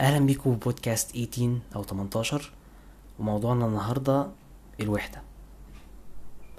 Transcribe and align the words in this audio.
أهلا 0.00 0.26
بيكم 0.26 0.54
بودكاست 0.54 1.10
18 1.10 1.58
أو 1.76 1.82
18 1.82 2.52
وموضوعنا 3.18 3.66
النهارده 3.66 4.28
الوحدة. 4.80 5.22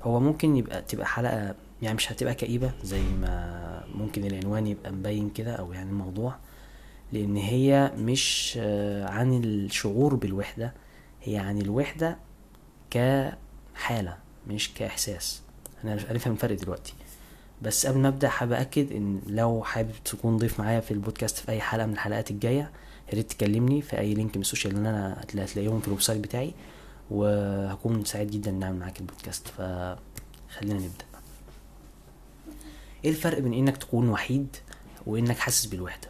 هو 0.02 0.20
ممكن 0.20 0.56
يبقى 0.56 0.82
تبقى 0.82 1.06
حلقه 1.06 1.56
يعني 1.82 1.96
مش 1.96 2.12
هتبقى 2.12 2.36
كئيبة 2.36 2.72
زي 2.84 3.02
ما 3.02 3.84
ممكن 3.96 4.26
العنوان 4.26 4.68
يبقى 4.68 4.92
مبين 4.92 5.30
كده 5.30 5.56
أو 5.56 5.74
يعني 5.74 5.90
الموضوع 5.90 6.36
لأن 7.12 7.36
هي 7.36 7.92
مش 7.98 8.58
آه، 8.62 9.10
عن 9.10 9.44
الشعور 9.44 10.16
بالوحدة 10.16 10.74
هي 11.24 11.38
عن 11.38 11.58
الوحدة 11.62 12.18
كحالة 12.90 14.18
مش 14.48 14.74
كإحساس. 14.74 15.42
أنا 15.84 15.94
هنفهم 15.94 16.34
الفرق 16.34 16.56
دلوقتي. 16.56 16.94
بس 17.62 17.86
قبل 17.86 18.00
ما 18.00 18.08
أبدأ 18.08 18.30
حابب 18.30 18.52
أكد 18.52 18.92
إن 18.92 19.22
لو 19.28 19.64
حابب 19.64 19.92
تكون 20.06 20.38
ضيف 20.38 20.60
معايا 20.60 20.80
في 20.80 20.92
البودكاست 20.92 21.38
في 21.38 21.52
أي 21.52 21.62
حلقة 21.62 21.86
من 21.86 21.94
الحلقات 21.94 22.32
الجاية 22.32 22.72
يا 23.12 23.16
ريت 23.16 23.32
تكلمني 23.32 23.82
في 23.82 24.00
أي 24.00 24.14
link 24.14 24.36
من 24.36 24.42
ال 24.42 24.47
social 24.47 24.76
اللي 24.76 24.90
أنا 24.90 25.22
هتلاقيهم 25.22 25.80
في 25.80 25.88
ال 25.88 26.02
website 26.02 26.22
بتاعي 26.22 26.54
وهكون 27.12 28.06
سعيد 28.06 28.32
جدا 28.32 28.52
ان 28.52 28.64
أعمل 28.64 28.80
معاك 28.80 29.00
البودكاست. 29.00 29.48
فخلينا 29.48 30.80
نبدأ. 30.80 31.06
إيه 33.06 33.10
الفرق 33.10 33.40
بين 33.40 33.54
إنك 33.54 33.78
تكون 33.78 34.10
وحيد 34.10 34.56
وإنك 35.06 35.38
حاسس 35.38 35.66
بالوحدة؟ 35.66 36.08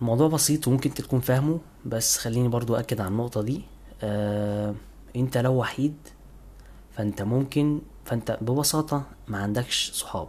الموضوع 0.00 0.28
بسيط 0.28 0.68
وممكن 0.68 0.94
تكون 0.94 1.20
فاهمه 1.20 1.60
بس 1.86 2.18
خليني 2.18 2.48
برضو 2.48 2.74
أكد 2.74 3.00
على 3.00 3.08
النقطة 3.08 3.42
دي. 3.42 3.62
آه 4.02 4.74
أنت 5.16 5.38
لو 5.38 5.54
وحيد 5.54 5.96
فأنت 6.96 7.22
ممكن 7.22 7.80
فأنت 8.04 8.38
ببساطة 8.40 9.02
ما 9.28 9.38
عندكش 9.38 9.90
صحاب 9.90 10.28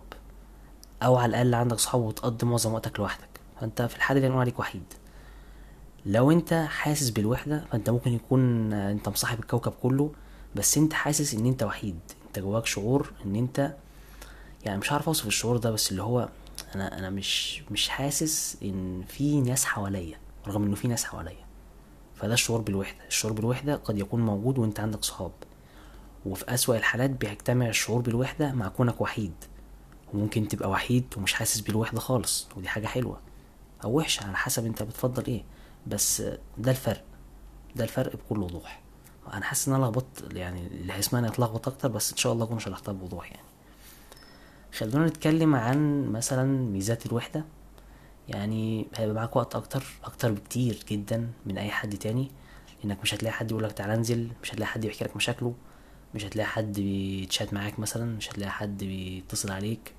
أو 1.04 1.16
على 1.16 1.30
الأقل 1.30 1.56
عندك 1.56 1.80
صحاب 1.80 2.02
وتقضي 2.02 2.46
معظم 2.46 2.74
وقتك 2.74 3.00
لوحدك. 3.00 3.30
فأنت 3.62 3.82
في 3.82 3.96
الحالة 3.96 4.20
دي 4.20 4.28
نقول 4.28 4.40
عليك 4.40 4.60
وحيد. 4.60 4.84
لو 6.06 6.32
انت 6.32 6.54
حاسس 6.70 7.10
بالوحدة 7.10 7.66
فانت 7.72 7.90
ممكن 7.90 8.14
يكون 8.14 8.74
انت 8.74 9.10
مصاحب 9.10 9.40
الكوكب 9.40 9.72
كله 9.84 10.12
بس 10.56 10.78
انت 10.78 10.94
حاسس 10.94 11.34
ان 11.34 11.46
انت 11.46 11.64
وحيد. 11.64 12.00
انت 12.28 12.40
جواك 12.40 12.66
شعور 12.66 13.12
ان 13.26 13.36
انت 13.36 13.76
يعني 14.66 14.78
مش 14.80 14.92
عارف 14.92 15.08
اوصف 15.08 15.28
الشعور 15.28 15.58
ده 15.58 15.72
بس 15.72 15.92
اللي 15.92 16.04
هو 16.04 16.30
أنا 16.76 17.00
أنا 17.00 17.10
مش 17.10 17.64
مش 17.72 17.90
حاسس 17.90 18.58
ان 18.64 19.04
في 19.08 19.42
ناس 19.42 19.66
حواليا 19.66 20.18
رغم 20.48 20.64
انه 20.64 20.76
في 20.76 20.88
ناس 20.88 21.04
حواليا. 21.06 21.46
فده 22.16 22.34
الشعور 22.34 22.62
بالوحدة. 22.62 23.06
الشعور 23.08 23.34
بالوحدة 23.34 23.76
قد 23.76 23.98
يكون 24.00 24.22
موجود 24.26 24.58
وانت 24.58 24.80
عندك 24.80 25.04
صحاب. 25.04 25.32
وفي 26.26 26.54
أسوأ 26.54 26.78
الحالات 26.78 27.10
بيجتمع 27.10 27.68
الشعور 27.68 28.02
بالوحدة 28.02 28.52
مع 28.52 28.68
كونك 28.68 29.02
وحيد. 29.02 29.34
وممكن 30.14 30.48
تبقى 30.48 30.70
وحيد 30.70 31.06
ومش 31.18 31.34
حاسس 31.34 31.60
بالوحدة 31.60 32.00
خالص 32.00 32.48
ودي 32.58 32.68
حاجة 32.68 32.88
حلوة. 32.88 33.20
أو 33.84 33.92
وحشة 33.98 34.26
على 34.28 34.38
حسب 34.38 34.66
انت 34.66 34.84
بتفضل 34.84 35.26
إيه. 35.26 35.44
بس 35.88 36.22
ده 36.58 36.72
الفرق 36.72 37.04
ده 37.76 37.84
الفرق 37.84 38.16
بكل 38.16 38.40
وضوح. 38.40 38.82
أنا 39.34 39.46
حاسس 39.46 39.68
إن 39.68 39.74
أنا 39.74 39.84
لخبطت 39.84 40.34
يعني 40.34 40.68
اللي 40.68 40.94
هيسمعني 40.94 41.28
هيتلخبط 41.28 41.68
أكتر 41.68 41.88
بس 41.88 42.12
إن 42.12 42.18
شاء 42.18 42.34
الله 42.34 42.46
أكون 42.46 42.60
شرحتها 42.60 42.92
بوضوح 42.92 43.32
يعني. 43.32 43.48
خلونا 44.78 45.08
نتكلم 45.08 45.56
عن 45.56 46.10
مثلا 46.12 46.44
ميزات 46.72 47.06
الوحدة. 47.06 47.46
يعني 48.30 48.88
هيبقى 48.96 49.16
معاك 49.16 49.36
وقت 49.36 49.56
أكتر 49.56 49.84
أكتر 50.04 50.32
بكتير 50.32 50.84
جدا 50.90 51.32
من 51.46 51.58
أي 51.58 51.72
حد 51.72 51.98
تاني 51.98 52.32
إنك 52.86 53.02
مش 53.02 53.14
هتلاقي 53.14 53.34
حد 53.34 53.52
يقولك 53.52 53.72
تعالى 53.72 53.94
انزل 53.94 54.30
مش 54.44 54.54
هتلاقي 54.54 54.68
حد 54.68 54.86
يحكي 54.86 55.04
لك 55.04 55.16
مشاكله 55.16 55.54
مش 56.16 56.26
هتلاقي 56.26 56.48
حد 56.48 56.74
بيتشات 56.80 57.54
معاك 57.54 57.80
مثلا 57.80 58.06
مش 58.18 58.30
هتلاقي 58.30 58.52
حد 58.52 58.84
بيتصل 58.84 59.52
عليك. 59.52 59.94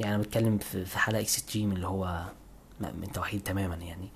يعني 0.00 0.14
أنا 0.14 0.22
بتكلم 0.22 0.58
في 0.58 0.98
حالة 0.98 1.20
اكستريم 1.20 1.72
اللي 1.72 1.86
هو 1.86 2.24
انت 2.80 3.18
وحيد 3.18 3.42
تماما 3.42 3.74
يعني. 3.74 4.08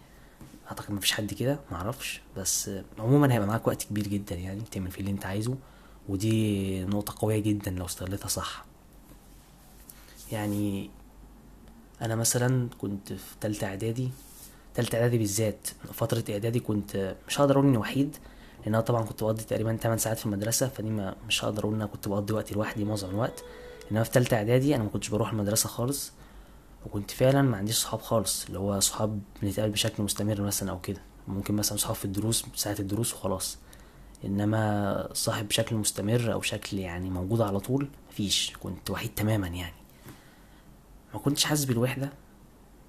أعتقد 0.69 0.91
مفيش 0.93 1.13
حد 1.13 1.35
كده 1.35 1.61
معرفش. 1.71 2.21
بس 2.37 2.71
عموما 2.99 3.35
هيبقى 3.35 3.49
معاك 3.49 3.67
وقت 3.67 3.83
كبير 3.83 4.09
جدا 4.09 4.35
يعني 4.35 4.61
تعمل 4.73 4.91
فيه 4.91 5.01
اللي 5.01 5.11
أنت 5.11 5.27
عايزه 5.27 5.57
ودي 6.09 6.85
نقطة 6.85 7.15
قوية 7.19 7.39
جدا 7.39 7.71
لو 7.71 7.85
استغلتها 7.85 8.29
صح. 8.29 8.65
يعني 10.33 10.91
أنا 12.03 12.15
مثلا 12.15 12.69
كنت 12.79 13.13
في 13.13 13.35
تالتة 13.41 13.67
إعدادي 13.67 14.11
تالتة 14.75 14.97
إعدادي 14.97 15.19
بالذات 15.19 15.69
فترة 15.93 16.25
إعدادي 16.31 16.61
كنت 16.61 17.17
مش 17.29 17.41
هقدر 17.41 17.55
أقول 17.55 17.67
إني 17.67 17.77
وحيد 17.79 18.17
لأن 18.65 18.75
أنا 18.75 18.81
طبعا 18.81 19.03
كنت 19.05 19.23
بقضي 19.25 19.45
تقريبا 19.45 19.77
8 19.77 19.99
ساعات 19.99 20.19
في 20.19 20.27
المدرسة 20.27 20.69
فدي 20.69 20.91
مش 21.29 21.45
هقدر 21.45 21.63
أقول 21.63 21.75
ان 21.75 21.81
أنا 21.81 21.91
كنت 21.91 22.09
بقضي 22.09 22.33
وقتي 22.35 22.55
لوحدي 22.55 22.85
معظم 22.85 23.11
الوقت. 23.11 23.45
إنما 23.93 24.03
في 24.03 24.11
تالتة 24.11 24.37
إعدادي 24.37 24.75
أنا 24.75 24.83
ما 24.85 24.89
كنتش 24.91 25.09
بروح 25.09 25.31
المدرسة 25.33 25.69
خالص. 25.69 26.13
وكنت 26.87 27.11
فعلا 27.11 27.43
ما 27.43 27.57
عنديش 27.57 27.77
صحاب 27.77 28.01
خالص 28.01 28.47
اللي 28.47 28.59
هو 28.59 28.81
صحاب 28.81 29.21
بنتقابل 29.43 29.73
بشكل 29.73 30.03
مستمر 30.03 30.41
مثلا 30.43 30.71
أو 30.71 30.81
كده. 30.81 31.01
ممكن 31.29 31.55
مثلا 31.55 31.79
صحاب 31.79 31.95
في 31.95 32.05
الدروس 32.05 32.45
ساعة 32.55 32.77
الدروس 32.81 33.15
وخلاص. 33.15 33.59
إنما 34.25 35.09
صاحب 35.13 35.49
بشكل 35.49 35.77
مستمر 35.77 36.33
أو 36.33 36.41
شكل 36.41 36.79
يعني 36.79 37.11
موجود 37.11 37.41
على 37.41 37.61
طول 37.61 37.89
مفيش. 38.11 38.57
كنت 38.61 38.91
وحيد 38.91 39.15
تماما 39.15 39.47
يعني. 39.49 39.77
ما 41.15 41.21
كنتش 41.21 41.45
حاسس 41.45 41.65
بالوحدة 41.65 42.13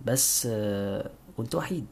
بس 0.06 0.48
كنت 1.38 1.56
وحيد. 1.56 1.88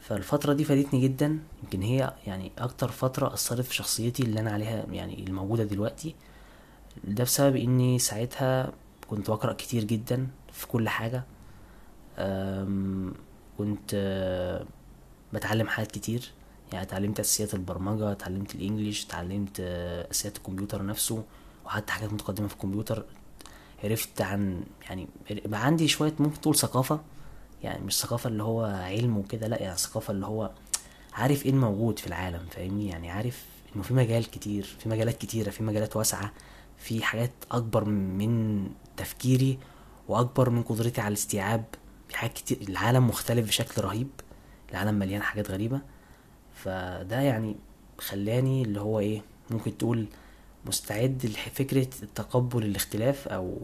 فالفترة 0.00 0.52
دي 0.52 0.64
فادتني 0.64 1.00
جدا. 1.00 1.38
يمكن 1.62 1.82
هي 1.82 2.14
يعني 2.26 2.52
أكتر 2.58 2.88
فترة 2.88 3.34
أثرت 3.34 3.64
في 3.64 3.74
شخصيتي 3.74 4.22
اللي 4.22 4.40
أنا 4.40 4.50
عليها 4.50 4.86
يعني 4.90 5.24
الموجودة 5.26 5.64
دلوقتي. 5.64 6.14
ده 7.04 7.24
بسبب 7.24 7.56
إني 7.56 7.98
ساعتها 7.98 8.72
كنت 9.08 9.30
بقرأ 9.30 9.52
كتير 9.52 9.84
جدا. 9.84 10.28
في 10.52 10.66
كل 10.66 10.88
حاجة. 10.88 11.24
كنت 13.58 13.94
بتعلم 15.32 15.68
حاجات 15.68 15.92
كتير. 15.92 16.30
يعني 16.72 16.84
اتعلمت 16.84 17.20
أساسيات 17.20 17.54
البرمجة 17.54 18.12
اتعلمت 18.12 18.54
الإنجليش 18.54 19.06
اتعلمت 19.06 19.60
أساسيات 20.10 20.36
الكمبيوتر 20.36 20.86
نفسه 20.86 21.24
وحتى 21.64 21.92
حاجات 21.92 22.12
متقدمة 22.12 22.48
في 22.48 22.54
الكمبيوتر. 22.54 23.04
عرفت 23.84 24.22
عن 24.22 24.64
يعني 24.82 25.08
بقى 25.30 25.66
عندي 25.66 25.88
شوية 25.88 26.12
ممكن 26.18 26.40
تقول 26.40 26.56
ثقافة. 26.56 27.00
يعني 27.62 27.84
مش 27.84 27.98
ثقافة 28.00 28.28
اللي 28.28 28.42
هو 28.42 28.64
علم 28.64 29.16
وكده 29.18 29.46
لا 29.48 29.62
يعني 29.62 29.76
ثقافة 29.76 30.10
اللي 30.10 30.26
هو 30.26 30.50
عارف 31.12 31.46
إيه 31.46 31.50
الموجود 31.50 31.98
في 31.98 32.06
العالم 32.06 32.46
فاهمني؟ 32.50 32.88
يعني 32.88 33.10
عارف 33.10 33.44
إنه 33.74 33.82
في 33.82 33.94
مجال 33.94 34.30
كتير 34.30 34.76
في 34.80 34.88
مجالات 34.88 35.18
كتيرة 35.18 35.50
في 35.50 35.62
مجالات 35.62 35.96
واسعة 35.96 36.32
في 36.78 37.02
حاجات 37.02 37.30
أكبر 37.50 37.84
من 37.84 38.64
تفكيري 38.96 39.58
وأكبر 40.10 40.50
من 40.50 40.62
قدرتي 40.62 41.00
على 41.00 41.08
الاستيعاب 41.08 41.64
حاجات 42.12 42.32
كتير. 42.32 42.58
العالم 42.68 43.08
مختلف 43.08 43.46
بشكل 43.48 43.82
رهيب. 43.82 44.08
العالم 44.70 44.94
مليان 44.94 45.22
حاجات 45.22 45.50
غريبة. 45.50 45.80
فده 46.54 47.20
يعني 47.20 47.56
خلاني 47.98 48.62
اللي 48.62 48.80
هو 48.80 48.98
إيه 48.98 49.22
ممكن 49.50 49.78
تقول 49.78 50.06
مستعد 50.66 51.26
لفكرة 51.26 51.88
تقبل 52.14 52.62
الاختلاف 52.62 53.28
أو 53.28 53.58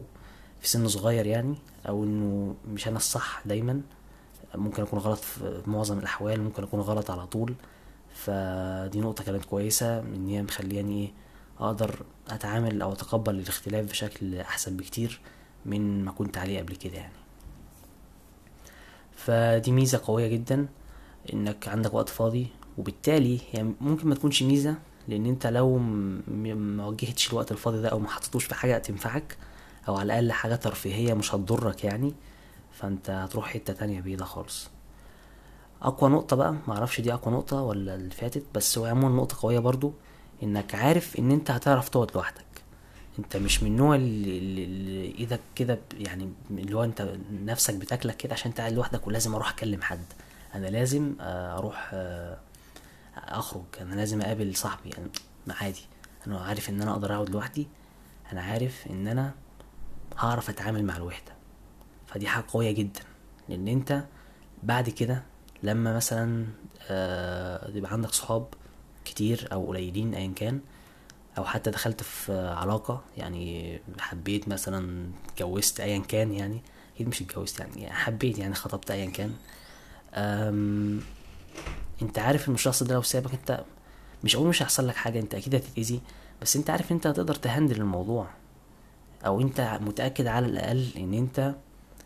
في 0.61 0.67
سن 0.69 0.87
صغير 0.87 1.25
يعني 1.25 1.55
أو 1.87 2.03
إنه 2.03 2.55
مش 2.67 2.87
أنا 2.87 2.97
الصح 2.97 3.41
دايما. 3.45 3.81
ممكن 4.55 4.83
أكون 4.83 4.99
غلط 4.99 5.19
في 5.19 5.61
معظم 5.67 5.99
الأحوال 5.99 6.41
ممكن 6.41 6.63
أكون 6.63 6.79
غلط 6.79 7.11
على 7.11 7.27
طول. 7.27 7.55
فدي 8.13 8.99
نقطة 8.99 9.23
كانت 9.23 9.45
كويسة 9.45 9.99
إن 9.99 10.27
هي 10.27 10.41
مخلياني 10.41 11.01
إيه 11.01 11.11
أقدر 11.59 12.05
أتعامل 12.29 12.81
أو 12.81 12.93
أتقبل 12.93 13.35
الاختلاف 13.35 13.85
بشكل 13.89 14.35
أحسن 14.35 14.77
بكتير. 14.77 15.19
من 15.67 16.05
ما 16.05 16.11
كنت 16.11 16.37
عليه 16.37 16.59
قبل 16.59 16.75
كده 16.75 16.95
يعني. 16.97 17.13
فدي 19.15 19.71
ميزة 19.71 20.01
قوية 20.05 20.27
جدا 20.27 20.67
إنك 21.33 21.67
عندك 21.67 21.93
وقت 21.93 22.09
فاضي 22.09 22.47
وبالتالي 22.77 23.39
يعني 23.53 23.73
ممكن 23.81 24.07
ما 24.07 24.15
تكونش 24.15 24.43
ميزة 24.43 24.75
لأن 25.07 25.25
أنت 25.25 25.47
لو 25.47 25.77
ما 25.77 26.85
وجهتش 26.85 27.29
الوقت 27.29 27.51
الفاضي 27.51 27.81
ده 27.81 27.89
أو 27.89 27.99
ما 27.99 28.09
حطيتوش 28.09 28.45
في 28.45 28.55
حاجة 28.55 28.77
تنفعك 28.77 29.37
أو 29.87 29.95
على 29.95 30.05
الأقل 30.05 30.31
حاجة 30.31 30.55
ترفيهية 30.55 31.13
مش 31.13 31.35
هتضرك 31.35 31.83
يعني 31.83 32.13
فأنت 32.71 33.09
هتروح 33.09 33.47
حتة 33.53 33.73
تانية 33.73 34.01
بعيدة 34.01 34.25
خالص. 34.25 34.69
أقوى 35.81 36.09
نقطة 36.09 36.35
بقى 36.35 36.55
معرفش 36.67 37.01
دي 37.01 37.13
أقوى 37.13 37.33
نقطة 37.33 37.61
ولا 37.61 37.95
اللي 37.95 38.11
فاتت 38.11 38.43
بس 38.55 38.77
هو 38.77 38.85
عموما 38.85 39.15
نقطة 39.15 39.37
قوية 39.41 39.59
برضو 39.59 39.93
إنك 40.43 40.75
عارف 40.75 41.19
إن 41.19 41.31
أنت 41.31 41.51
هتعرف 41.51 41.89
تقعد 41.89 42.11
لوحدك. 42.15 42.46
انت 43.19 43.37
مش 43.37 43.63
من 43.63 43.71
النوع 43.71 43.95
اللي, 43.95 44.37
اللي 44.65 45.15
إيدك 45.19 45.39
كده 45.55 45.79
يعني 45.99 46.29
اللي 46.51 46.73
هو 46.75 46.83
انت 46.83 47.15
نفسك 47.31 47.73
بتاكلك 47.75 48.17
كده 48.17 48.33
عشان 48.33 48.51
انت 48.51 48.59
قاعد 48.59 48.73
لوحدك 48.73 49.07
ولازم 49.07 49.35
أروح 49.35 49.49
اكلم 49.49 49.81
حد. 49.81 50.05
أنا 50.55 50.67
لازم 50.67 51.15
أروح 51.19 51.95
اخرج. 53.17 53.63
أنا 53.81 53.95
لازم 53.95 54.21
اقابل 54.21 54.55
صاحبي. 54.55 54.89
يعني 54.89 55.09
عادي. 55.61 55.81
أنا 56.27 56.39
عارف 56.39 56.69
ان 56.69 56.81
أنا 56.81 56.91
أقدر 56.91 57.13
اقعد 57.13 57.29
لوحدي. 57.29 57.67
أنا 58.31 58.41
عارف 58.41 58.87
ان 58.89 59.07
أنا 59.07 59.33
هعرف 60.17 60.49
اتعامل 60.49 60.85
مع 60.85 60.97
الوحدة. 60.97 61.31
فدي 62.07 62.27
حاجة 62.27 62.45
قوية 62.47 62.71
جدا. 62.71 63.01
لأن 63.49 63.67
انت 63.67 64.03
بعد 64.63 64.89
كده 64.89 65.23
لما 65.63 65.95
مثلا 65.95 66.45
يبقى 67.75 67.91
عندك 67.93 68.09
صحاب 68.11 68.47
كتير 69.05 69.47
أو 69.51 69.67
قليلين 69.67 70.13
ايا 70.13 70.33
كان 70.35 70.59
أو 71.37 71.43
حتى 71.45 71.71
دخلت 71.71 72.03
في 72.03 72.47
علاقة 72.47 73.01
يعني 73.17 73.79
حبيت 73.99 74.47
مثلا 74.47 75.11
اتجوزت 75.29 75.79
ايا 75.79 75.99
كان 75.99 76.31
يعني. 76.33 76.61
أكيد 76.95 77.07
مش 77.07 77.21
اتجوزت 77.21 77.59
يعني, 77.59 77.81
يعني 77.81 77.95
حبيت 77.95 78.37
يعني 78.39 78.55
خطبت 78.55 78.91
ايا 78.91 79.09
كان. 79.09 79.33
أم... 80.13 81.01
أنت 82.01 82.19
عارف 82.19 82.49
إن 82.49 82.53
الشخص 82.53 82.83
ده 82.83 82.93
لو 82.95 83.01
سابك 83.01 83.33
أنت 83.33 83.63
مش 84.23 84.35
أقول 84.35 84.47
مش 84.47 84.61
هيحصل 84.61 84.87
لك 84.87 84.95
حاجة 84.95 85.19
أنت 85.19 85.35
أكيد 85.35 85.55
هتتأذي. 85.55 86.01
بس 86.41 86.55
أنت 86.55 86.69
عارف 86.69 86.91
أنت 86.91 87.07
هتقدر 87.07 87.35
تهندل 87.35 87.81
الموضوع. 87.81 88.27
أو 89.25 89.41
أنت 89.41 89.79
متأكد 89.81 90.27
على 90.27 90.45
الأقل 90.45 90.87
إن 90.97 91.13
أنت 91.13 91.55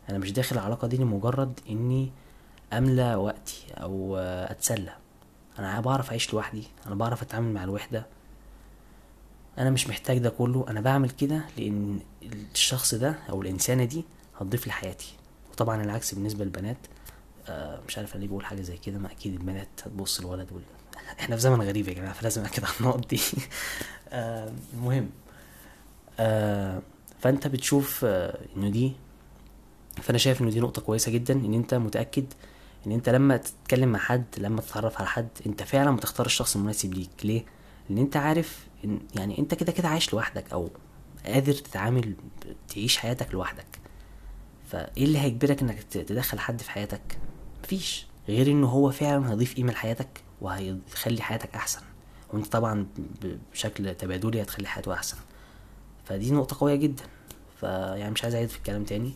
أنا 0.10 0.18
مش 0.18 0.32
داخل 0.32 0.56
العلاقة 0.56 0.88
دي 0.88 0.98
لمجرد 0.98 1.60
إني 1.70 2.12
أملى 2.74 3.16
وقتي 3.16 3.66
أو 3.74 4.18
أتسلى. 4.18 4.96
أنا 5.60 5.80
بعرف 5.80 6.10
أعيش 6.10 6.34
لوحدي 6.34 6.64
أنا 6.88 6.96
بعرف 6.96 7.22
أتعامل 7.22 7.54
مع 7.54 7.64
الوحدة. 7.64 8.06
أنا 9.58 9.70
مش 9.70 9.88
محتاج 9.88 10.18
ده 10.18 10.30
كله 10.30 10.66
أنا 10.68 10.82
بعمل 10.82 11.10
كده 11.10 11.42
لأن 11.58 12.00
الشخص 12.54 12.96
ده 12.96 13.16
أو 13.30 13.42
الإنسانة 13.42 13.86
دي 13.86 14.04
هتضيف 14.40 14.68
لحياتي. 14.68 15.14
وطبعا 15.52 15.84
العكس 15.84 16.14
بالنسبة 16.16 16.44
للبنات 16.46 16.78
آه 17.48 17.80
مش 17.88 17.98
عارف 17.98 18.16
ليه 18.16 18.28
بقول 18.28 18.46
حاجة 18.46 18.62
زي 18.62 18.78
كده 18.78 19.00
ما 19.00 19.12
أكيد 19.12 19.34
البنات 19.34 19.68
هتبص 19.84 20.20
الولد 20.20 20.52
وال... 20.52 20.62
إحنا 21.20 21.36
في 21.36 21.42
زمن 21.42 21.62
غريب 21.62 21.88
يا 21.88 21.94
جماعة 21.94 22.14
فلازم 22.14 22.46
أكد 22.46 22.64
على 22.64 22.74
النقط 22.82 23.10
دي. 23.10 23.22
آه 24.10 24.52
المهم 24.74 25.10
آه 26.20 26.82
فأنت 27.22 27.48
بتشوف 27.48 28.06
إنه 28.06 28.70
دي 28.70 28.92
فأنا 30.02 30.18
شايف 30.18 30.42
إنه 30.42 30.50
دي 30.50 30.60
نقطة 30.60 30.82
كويسة 30.82 31.12
جدا 31.12 31.34
إن 31.34 31.54
أنت 31.54 31.74
متأكد 31.74 32.26
إن 32.88 32.92
أنت 32.92 33.10
لما 33.10 33.38
تتكلم 33.38 33.90
مع 33.90 34.00
حد 34.00 34.26
لما 34.38 34.62
تتعرف 34.62 34.98
على 34.98 35.08
حد 35.08 35.28
أنت 35.46 35.64
فعلا 35.64 35.96
بتختار 35.96 36.26
الشخص 36.26 36.56
المناسب 36.56 36.94
ليك. 36.94 37.10
ليه؟ 37.24 37.46
لأن 37.90 37.98
أنت 37.98 38.18
عارف 38.18 38.66
يعني 39.16 39.40
أنت 39.40 39.54
كده 39.54 39.72
كده 39.72 39.88
عايش 39.88 40.14
لوحدك 40.14 40.54
أو 40.54 40.70
قادر 41.26 41.54
تتعامل 41.54 42.16
تعيش 42.70 42.98
حياتك 42.98 43.34
لوحدك. 43.34 43.80
فإيه 44.68 45.04
اللي 45.06 45.20
هيجبرك 45.20 45.62
إنك 45.62 45.84
تدخل 45.84 46.40
حد 46.40 46.62
في 46.62 46.72
حياتك؟ 46.72 47.18
مفيش. 47.64 48.08
غير 48.28 48.48
إنه 48.48 48.68
هو 48.68 48.92
فعلا 48.92 49.32
هيضيف 49.32 49.56
قيمة 49.56 49.72
لحياتك 49.72 50.24
وهيخلي 50.42 51.22
حياتك 51.22 51.56
أحسن. 51.56 51.82
وأنت 52.34 52.48
طبعا 52.48 52.88
بشكل 53.54 53.96
تبادلي 53.96 54.42
هتخلي 54.42 54.68
حياته 54.68 54.94
أحسن. 54.94 55.18
فدي 56.06 56.32
نقطة 56.32 56.58
قوية 56.60 56.76
جدا. 56.76 57.04
فيعني 57.60 58.12
مش 58.12 58.24
عايز 58.24 58.36
أعيد 58.36 58.50
في 58.50 58.58
الكلام 58.58 58.84
تاني. 58.84 59.14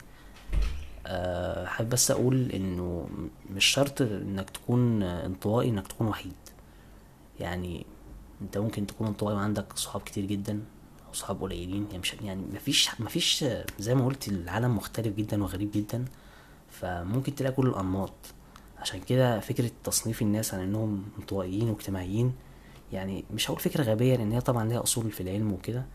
أه 1.07 1.65
حابب 1.65 1.89
بس 1.89 2.11
أقول 2.11 2.51
إنه 2.51 3.09
مش 3.49 3.65
شرط 3.65 4.01
إنك 4.01 4.49
تكون 4.49 5.03
انطوائي 5.03 5.69
إنك 5.69 5.87
تكون 5.87 6.07
وحيد. 6.07 6.33
يعني 7.39 7.85
انت 8.41 8.57
ممكن 8.57 8.87
تكون 8.87 9.07
انطوائي 9.07 9.35
وعندك 9.37 9.77
صحاب 9.77 10.01
كتير 10.01 10.25
جدا 10.25 10.63
أو 11.07 11.13
صحاب 11.13 11.41
قليلين. 11.41 11.85
يعني 11.87 11.99
مش 11.99 12.13
يعني 12.13 12.43
مفيش 12.53 13.01
مفيش 13.01 13.45
زي 13.79 13.95
ما 13.95 14.05
قلت 14.05 14.27
العالم 14.27 14.75
مختلف 14.75 15.15
جدا 15.15 15.43
وغريب 15.43 15.71
جدا 15.71 16.05
فممكن 16.69 17.35
تلاقي 17.35 17.53
كل 17.53 17.67
الأنماط. 17.67 18.13
عشان 18.79 18.99
كده 18.99 19.39
فكرة 19.39 19.71
تصنيف 19.83 20.21
الناس 20.21 20.53
على 20.53 20.63
إنهم 20.63 21.03
انطوائيين 21.19 21.69
واجتماعيين 21.69 22.33
يعني 22.93 23.25
مش 23.33 23.49
هقول 23.49 23.59
فكرة 23.59 23.83
غبية 23.83 24.15
لأن 24.15 24.31
هي 24.31 24.41
طبعا 24.41 24.69
ليها 24.69 24.83
أصول 24.83 25.11
في 25.11 25.21
العلم 25.21 25.53
وكده. 25.53 25.85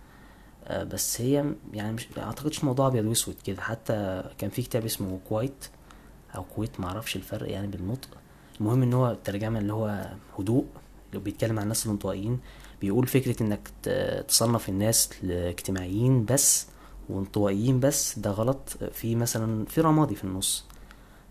بس 0.71 1.21
هي 1.21 1.55
يعني 1.73 1.93
مش 1.93 2.09
أعتقدش 2.19 2.61
الموضوع 2.61 2.87
أبيض 2.87 3.05
وأسود 3.05 3.35
كده. 3.45 3.63
حتى 3.63 4.25
كان 4.39 4.51
في 4.51 4.63
كتاب 4.63 4.85
اسمه 4.85 5.21
كويت 5.29 5.67
أو 6.37 6.45
كويت 6.45 6.81
معرفش 6.81 7.17
الفرق 7.17 7.51
يعني 7.51 7.67
بالنطق. 7.67 8.09
المهم 8.61 8.83
إن 8.83 8.93
هو 8.93 9.11
الترجمة 9.11 9.59
اللي 9.59 9.73
هو 9.73 10.11
هدوء 10.39 10.67
بيتكلم 11.15 11.59
عن 11.59 11.63
الناس 11.63 11.87
الانطوائيين 11.87 12.41
بيقول 12.81 13.07
فكرة 13.07 13.43
إنك 13.43 13.69
تصنف 14.29 14.69
الناس 14.69 15.11
لاجتماعيين 15.23 16.25
بس 16.25 16.67
وانطوائيين 17.09 17.81
بس 17.81 18.19
ده 18.19 18.31
غلط. 18.31 18.69
في 18.93 19.15
مثلا 19.15 19.65
في 19.65 19.81
رمادي 19.81 20.15
في 20.15 20.25
النص. 20.25 20.65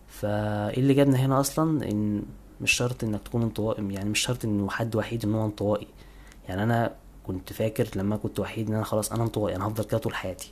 فإيه 0.08 0.78
اللي 0.78 0.94
جابنا 0.94 1.18
هنا 1.18 1.40
أصلا؟ 1.40 1.92
إن 1.92 2.24
مش 2.62 2.72
شرط 2.72 3.04
إنك 3.04 3.22
تكون 3.24 3.42
انطوائي 3.42 3.94
يعني 3.94 4.10
مش 4.10 4.20
شرط 4.20 4.46
إنه 4.46 4.70
حد 4.70 4.96
وحيد 4.96 5.26
إن 5.26 5.36
هو 5.36 5.46
انطوائي. 5.46 5.88
يعني 6.48 6.64
أنا 6.64 6.96
كنت 7.24 7.54
فاكر 7.54 7.88
لما 7.96 8.18
كنت 8.18 8.40
وحيد 8.40 8.68
إن 8.68 8.76
أنا 8.76 8.84
خلاص 8.84 9.12
أنا 9.12 9.24
انطوائي 9.24 9.56
أنا 9.56 9.68
هفضل 9.68 9.84
كده 9.84 9.98
طول 9.98 10.16
حياتي. 10.16 10.52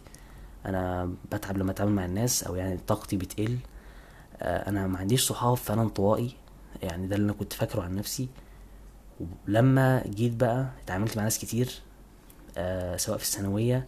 أنا 0.65 1.11
بتعب 1.31 1.57
لما 1.57 1.71
أتعامل 1.71 1.91
مع 1.91 2.05
الناس 2.05 2.43
أو 2.43 2.55
يعني 2.55 2.79
طاقتي 2.87 3.17
بتقل. 3.17 3.57
أنا 4.41 4.87
ما 4.87 4.97
عنديش 4.99 5.27
صحاب 5.27 5.57
فأنا 5.57 5.81
انطوائي. 5.81 6.31
يعني 6.81 7.07
ده 7.07 7.15
اللي 7.15 7.25
أنا 7.25 7.33
كنت 7.33 7.53
فاكره 7.53 7.81
عن 7.81 7.95
نفسي. 7.95 8.29
ولما 9.47 10.03
جيت 10.07 10.33
بقى 10.33 10.67
اتعاملت 10.83 11.17
مع 11.17 11.23
ناس 11.23 11.39
كتير 11.39 11.71
آه 12.57 12.97
سواء 12.97 13.17
في 13.17 13.23
الثانوية 13.23 13.85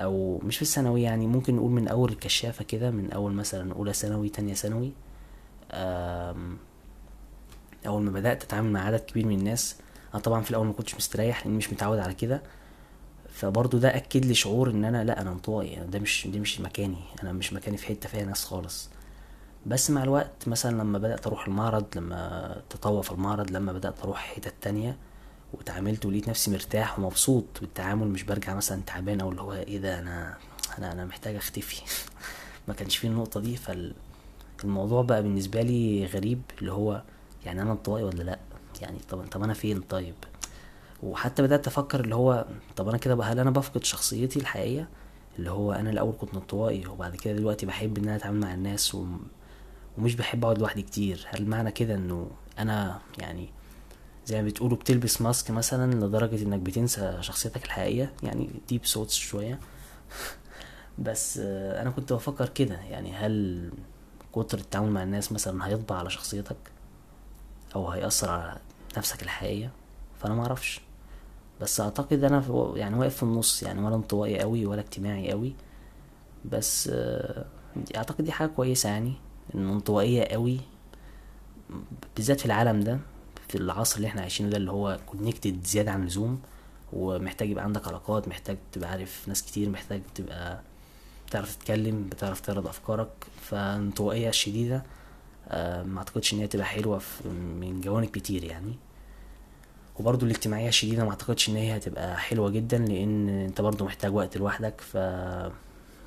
أو 0.00 0.38
مش 0.44 0.56
في 0.56 0.62
الثانوية 0.62 1.04
يعني 1.04 1.26
ممكن 1.26 1.56
نقول 1.56 1.70
من 1.70 1.88
أول 1.88 2.12
الكشافة 2.12 2.64
كده 2.64 2.90
من 2.90 3.12
أول 3.12 3.32
مثلا 3.32 3.72
أولى 3.72 3.92
ثانوي 3.92 4.28
تانية 4.28 4.54
ثانوي 4.54 4.92
أول 7.86 8.02
ما 8.02 8.10
بدأت 8.10 8.42
أتعامل 8.44 8.72
مع 8.72 8.80
عدد 8.80 9.00
كبير 9.00 9.26
من 9.26 9.38
الناس. 9.38 9.76
أنا 10.14 10.22
طبعا 10.22 10.42
في 10.42 10.50
الأول 10.50 10.66
ما 10.66 10.72
كنتش 10.72 10.94
مستريح 10.94 11.46
لأني 11.46 11.56
مش 11.56 11.72
متعود 11.72 11.98
على 11.98 12.14
كده. 12.14 12.42
فبرضه 13.30 13.78
ده 13.78 13.96
أكد 13.96 14.24
لي 14.24 14.34
شعور 14.34 14.70
إن 14.70 14.84
أنا 14.84 15.04
لأ 15.04 15.20
أنا 15.20 15.30
انطوائي 15.32 15.76
ده 15.86 15.98
مش 15.98 16.28
دي 16.32 16.40
مش 16.40 16.60
مكاني 16.60 16.98
أنا 17.22 17.32
مش 17.32 17.52
مكاني 17.52 17.76
في 17.76 17.86
حتة 17.86 18.08
فيها 18.08 18.24
ناس 18.24 18.44
خالص. 18.44 18.90
بس 19.66 19.90
مع 19.90 20.02
الوقت 20.02 20.48
مثلا 20.48 20.76
لما 20.80 20.98
بدأت 20.98 21.26
أروح 21.26 21.46
المعرض 21.46 21.84
لما 21.96 22.56
تطوع 22.70 23.02
في 23.02 23.12
المعرض 23.12 23.50
لما 23.50 23.72
بدأت 23.72 24.00
أروح 24.02 24.18
حتت 24.18 24.54
تانية 24.60 24.96
وتعاملت 25.54 26.06
ولقيت 26.06 26.28
نفسي 26.28 26.50
مرتاح 26.50 26.98
ومبسوط 26.98 27.44
بالتعامل 27.60 28.08
مش 28.08 28.22
برجع 28.22 28.54
مثلا 28.54 28.82
تعبان 28.86 29.20
أو 29.20 29.30
اللي 29.30 29.42
هو 29.42 29.52
إيه 29.52 29.78
ده 29.78 29.98
أنا 29.98 30.36
أنا 30.78 30.92
أنا 30.92 31.04
محتاج 31.04 31.36
أختفي. 31.36 31.82
ما 32.68 32.74
كانش 32.74 32.96
فيه 32.96 33.08
النقطة 33.08 33.40
دي. 33.40 33.56
فالموضوع 33.56 35.02
بقى 35.02 35.22
بالنسبة 35.22 35.62
لي 35.62 36.06
غريب 36.06 36.42
اللي 36.60 36.72
هو 36.72 37.02
يعني 37.44 37.62
أنا 37.62 37.72
انطوائي 37.72 38.04
ولا 38.04 38.22
لأ؟ 38.22 38.38
يعني 38.82 38.98
طب 39.10 39.26
طب 39.30 39.42
أنا 39.42 39.54
فين 39.54 39.80
طيب؟ 39.80 40.14
وحتى 41.02 41.42
بدأت 41.42 41.66
أفكر 41.66 42.00
اللي 42.00 42.14
هو 42.14 42.46
طب 42.76 42.88
أنا 42.88 42.98
كده 42.98 43.14
بقى 43.14 43.32
هل 43.32 43.38
أنا 43.38 43.50
بفقد 43.50 43.84
شخصيتي 43.84 44.38
الحقيقية؟ 44.40 44.88
اللي 45.38 45.50
هو 45.50 45.72
أنا 45.72 45.90
الأول 45.90 46.14
كنت 46.20 46.34
انطوائي 46.34 46.86
وبعد 46.86 47.16
كده 47.16 47.34
دلوقتي 47.34 47.66
بحب 47.66 47.98
إن 47.98 48.04
أنا 48.04 48.16
أتعامل 48.16 48.40
مع 48.40 48.54
الناس. 48.54 48.96
ومش 49.98 50.14
بحب 50.14 50.44
أقعد 50.44 50.58
لوحدي 50.58 50.82
كتير. 50.82 51.26
هل 51.28 51.46
معنى 51.46 51.70
كده 51.72 51.94
إنه 51.94 52.30
أنا 52.58 53.00
يعني 53.18 53.48
زي 54.26 54.42
ما 54.42 54.48
بتقولوا 54.48 54.76
بتلبس 54.76 55.22
ماسك 55.22 55.50
مثلا 55.50 55.94
لدرجة 55.94 56.42
إنك 56.42 56.58
بتنسى 56.60 57.18
شخصيتك 57.20 57.64
الحقيقية؟ 57.64 58.12
يعني 58.22 58.50
ديب 58.68 58.84
صوت 58.84 59.10
شوية. 59.10 59.58
بس 60.98 61.38
أنا 61.48 61.90
كنت 61.90 62.12
بفكر 62.12 62.48
كده. 62.48 62.74
يعني 62.74 63.12
هل 63.12 63.70
كتر 64.34 64.58
التعامل 64.58 64.90
مع 64.90 65.02
الناس 65.02 65.32
مثلا 65.32 65.66
هيطبع 65.66 65.96
على 65.96 66.10
شخصيتك؟ 66.10 66.56
أو 67.74 67.88
هيأثر 67.88 68.30
على 68.30 68.58
نفسك 68.96 69.22
الحقيقية؟ 69.22 69.70
فأنا 70.20 70.34
معرفش 70.34 70.80
بس 71.60 71.80
أعتقد 71.80 72.24
أنا 72.24 72.44
يعني 72.76 72.98
واقف 72.98 73.16
في 73.16 73.22
النص. 73.22 73.62
يعني 73.62 73.82
ولا 73.82 73.94
انطوائي 73.94 74.40
قوي 74.40 74.66
ولا 74.66 74.80
اجتماعي 74.80 75.30
قوي 75.30 75.54
بس 76.44 76.90
أعتقد 77.96 78.24
دي 78.24 78.32
حاجة 78.32 78.48
كويسة 78.48 78.88
يعني. 78.88 79.27
انه 79.54 79.72
انطوائية 79.72 80.24
قوي 80.24 80.60
بالذات 82.16 82.40
في 82.40 82.46
العالم 82.46 82.80
ده 82.80 82.98
في 83.48 83.54
العصر 83.54 83.96
اللي 83.96 84.08
إحنا 84.08 84.20
عايشينه 84.20 84.48
ده 84.50 84.56
اللي 84.56 84.70
هو 84.70 84.98
كونكتد 85.06 85.64
زيادة 85.64 85.90
عن 85.90 86.02
اللزوم 86.02 86.40
ومحتاج 86.92 87.50
يبقى 87.50 87.64
عندك 87.64 87.88
علاقات 87.88 88.28
محتاج 88.28 88.56
تبقى 88.72 88.90
عارف 88.90 89.28
ناس 89.28 89.42
كتير 89.42 89.68
محتاج 89.68 90.00
تبقى 90.14 90.60
بتعرف 91.26 91.56
تتكلم 91.56 92.08
بتعرف 92.08 92.40
تعرض 92.40 92.66
أفكارك. 92.66 93.08
فانطوائية 93.42 94.28
الشديدة 94.28 94.82
آه 95.48 95.82
ما 95.82 95.98
أعتقدش 95.98 96.32
إن 96.34 96.38
هي 96.38 96.46
تبقى 96.46 96.66
حلوة 96.66 97.00
من 97.60 97.80
جوانب 97.84 98.08
كتير 98.08 98.44
يعني. 98.44 98.72
وبرضو 99.98 100.26
الاجتماعية 100.26 100.68
الشديدة 100.68 101.04
ما 101.04 101.10
أعتقدش 101.10 101.48
إن 101.48 101.56
هي 101.56 101.76
هتبقى 101.76 102.16
حلوة 102.18 102.50
جدا 102.50 102.78
لأن 102.78 103.28
أنت 103.28 103.60
برضو 103.60 103.84
محتاج 103.84 104.14
وقت 104.14 104.36
لوحدك. 104.36 104.80
ف 104.80 104.94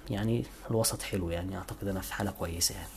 يعني 0.09 0.43
الوسط 0.71 1.01
حلو 1.01 1.29
يعني 1.29 1.57
أعتقد 1.57 1.87
أنا 1.87 2.01
في 2.01 2.13
حالة 2.13 2.31
كويسة 2.31 2.75
يعني. 2.75 2.87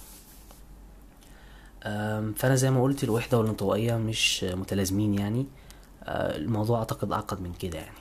فأنا 2.36 2.54
زي 2.54 2.70
ما 2.70 2.82
قلت 2.82 3.04
الوحدة 3.04 3.38
والانطوائية 3.38 3.96
مش 3.96 4.44
متلازمين 4.44 5.14
يعني. 5.14 5.46
الموضوع 6.08 6.78
أعتقد 6.78 7.12
أعقد 7.12 7.40
من 7.40 7.52
كده 7.52 7.78
يعني. 7.78 7.98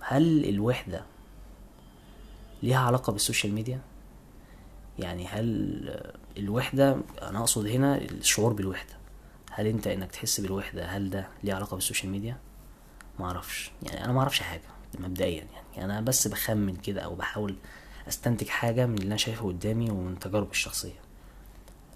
هل 0.00 0.48
الوحدة 0.48 1.04
ليها 2.62 2.78
علاقة 2.78 3.12
بال 3.12 3.22
social 3.22 3.54
media؟ 3.54 3.80
يعني 4.98 5.26
هل 5.26 6.00
الوحدة 6.38 6.96
أنا 7.22 7.38
أقصد 7.38 7.66
هنا 7.66 7.98
الشعور 7.98 8.52
بالوحدة. 8.52 8.92
هل 9.50 9.66
أنت 9.66 9.86
إنك 9.86 10.10
تحس 10.10 10.40
بالوحدة 10.40 10.84
هل 10.84 11.10
ده 11.10 11.28
ليه 11.44 11.54
علاقة 11.54 11.74
بال 11.74 11.83
social 11.83 12.12
media؟ 12.12 12.36
معرفش 13.18 13.70
يعني 13.82 14.04
أنا 14.04 14.12
معرفش 14.12 14.40
حاجة 14.40 14.68
مبدئيا 14.98 15.46
يعني. 15.54 15.84
أنا 15.84 16.00
بس 16.00 16.28
بخمن 16.28 16.76
كده 16.76 17.00
أو 17.00 17.14
بحاول 17.14 17.56
أستنتج 18.08 18.48
حاجة 18.48 18.86
من 18.86 18.94
اللي 18.94 19.06
أنا 19.06 19.16
شايفه 19.16 19.46
قدامي 19.48 19.90
ومن 19.90 20.18
تجاربي 20.18 20.50
الشخصية. 20.50 21.02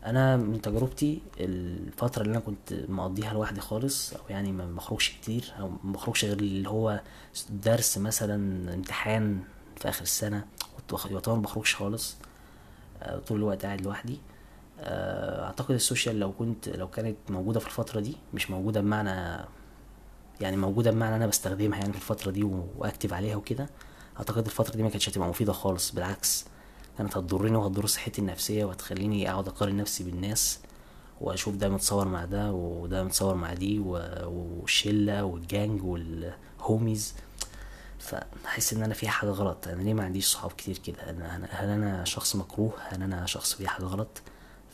أنا 0.06 0.36
من 0.36 0.60
تجربتي 0.62 1.22
الفترة 1.40 2.22
اللي 2.22 2.32
أنا 2.32 2.40
كنت 2.40 2.72
مقضيها 2.88 3.32
لوحدي 3.32 3.60
خالص 3.60 4.12
أو 4.12 4.20
يعني 4.30 4.52
ما 4.52 4.66
بخرجش 4.66 5.10
كتير 5.10 5.52
أو 5.60 5.68
ما 5.84 5.92
بخرجش 5.92 6.24
غير 6.24 6.38
اللي 6.38 6.68
هو 6.68 7.00
درس 7.50 7.98
مثلا 7.98 8.34
امتحان 8.74 9.40
في 9.76 9.88
آخر 9.88 10.02
السنة 10.02 10.44
كنت 10.76 11.28
ما 11.28 11.34
بخرجش 11.36 11.74
خالص 11.74 12.16
آه، 13.02 13.18
طول 13.18 13.38
الوقت 13.38 13.64
قاعد 13.64 13.80
لوحدي. 13.80 14.18
آه، 14.80 15.46
أعتقد 15.46 15.74
ال 15.74 15.81
social 15.81 16.20
لو 16.20 16.32
كنت 16.32 16.68
لو 16.68 16.88
كانت 16.88 17.16
موجودة 17.30 17.60
في 17.60 17.66
الفترة 17.66 18.00
دي 18.00 18.16
مش 18.34 18.50
موجودة 18.50 18.80
بمعنى 18.80 19.44
يعني 20.40 20.56
موجودة 20.56 20.90
بمعنى 20.90 21.16
أنا 21.16 21.26
بستخدمها 21.26 21.78
يعني 21.78 21.92
في 21.92 21.98
الفترة 21.98 22.30
دي 22.30 22.42
وأكتب 22.78 23.14
عليها 23.14 23.36
وكده 23.36 23.68
أعتقد 24.18 24.44
الفترة 24.46 24.76
دي 24.76 24.82
ما 24.82 24.88
كانتش 24.88 25.08
هتبقى 25.08 25.28
مفيدة 25.28 25.52
خالص 25.52 25.90
بالعكس 25.90 26.44
كانت 26.98 27.16
هتضرني 27.16 27.56
وهتضر 27.56 27.86
صحتي 27.86 28.20
النفسية 28.20 28.64
وهتخليني 28.64 29.30
أقعد 29.30 29.48
أقارن 29.48 29.76
نفسي 29.76 30.04
بالناس 30.04 30.58
وأشوف 31.20 31.54
ده 31.54 31.68
متصور 31.68 32.08
مع 32.08 32.24
ده 32.24 32.52
وده 32.52 33.04
متصور 33.04 33.34
مع 33.34 33.54
دي 33.54 33.78
والشلة 33.78 35.24
وال 35.24 35.44
gang 35.44 35.82
وال 35.82 36.12
homies. 36.12 37.14
فحس 37.98 38.72
إن 38.72 38.82
أنا 38.82 38.94
في 38.94 39.08
حاجة 39.08 39.30
غلط. 39.30 39.68
أنا 39.68 39.82
ليه 39.82 39.94
ما 39.94 40.04
عنديش 40.04 40.26
صحاب 40.26 40.52
كتير 40.52 40.78
كده؟ 40.78 41.10
أنا 41.10 41.48
هل 41.50 41.68
أنا 41.68 42.04
شخص 42.04 42.36
مكروه؟ 42.36 42.72
هل 42.88 43.02
أنا 43.02 43.26
شخص 43.26 43.54
فيه 43.54 43.66
حاجة 43.66 43.84
غلط؟ 43.84 44.22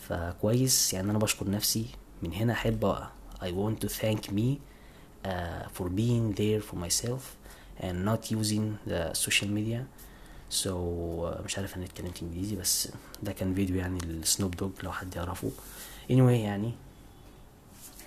فكويس 0.09 0.95
يعني 0.95 1.11
أنا 1.11 1.19
بشكر 1.19 1.51
نفسي. 1.51 1.87
من 2.23 2.33
هنا 2.33 2.53
أحب 2.53 2.95
I 3.41 3.45
want 3.45 3.85
to 3.87 3.89
thank 3.89 4.31
me 4.31 4.49
uh, 5.27 5.31
for 5.77 5.87
being 5.89 6.27
there 6.41 6.61
for 6.71 6.77
myself. 6.77 7.23
And 7.81 8.05
not 8.09 8.31
using 8.31 8.91
the 8.91 9.15
social 9.15 9.49
media. 9.49 9.81
So 10.51 10.67
uh, 10.69 11.45
مش 11.45 11.59
عارف 11.59 11.77
أنا 11.77 11.85
اتكلمت 11.85 12.23
إنجليزي 12.23 12.57
بس 12.57 12.89
ده 13.23 13.33
كان 13.33 13.55
فيديو 13.55 13.77
يعني 13.77 13.99
ال 14.05 14.14
Snoop 14.14 14.57
Dogg 14.57 14.71
لو 14.83 14.93
حد 14.93 15.17
يعرفه. 15.17 15.51
Anyway 16.09 16.13
يعني 16.45 16.73